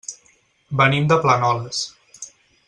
Venim 0.79 1.05
de 1.11 1.19
Planoles. 1.27 1.85